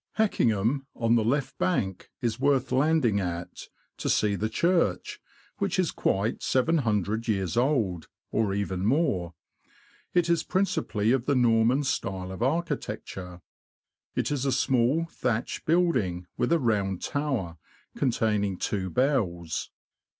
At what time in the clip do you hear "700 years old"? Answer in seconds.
6.41-8.07